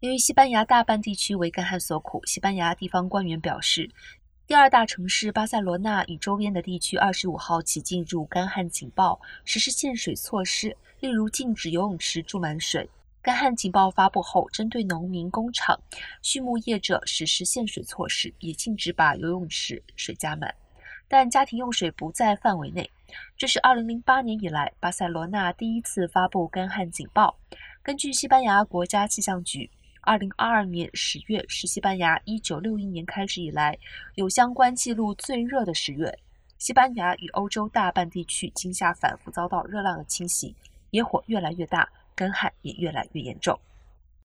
[0.00, 3.86] 由于西班牙大半地区为干旱所苦，西班牙地方官员表示，
[4.46, 12.88] 第二大城市巴塞罗那与周边的地区二十五号起进入干旱警报，实施限水措施，例如禁止游泳池注满水。
[13.20, 15.78] 干旱警报发布后，针对农民、工厂、
[16.22, 20.54] 畜牧业者实施限水措施，也禁止把游泳池水加满，
[21.08, 22.90] 但家庭用水不在范围内。
[23.36, 27.36] 这是二零零八年以来巴塞罗那第一次发布干旱警报。
[27.82, 29.70] 根据西班牙国家气象局。
[30.02, 33.78] 二零二二年十月是西班牙一九六一年开始以来
[34.14, 36.18] 有相关记录最热的十月。
[36.56, 40.54] 西班牙与欧洲大半地区今夏反复遭到热浪的侵袭，
[40.90, 43.58] 野火越来越大，干旱也越来越严重。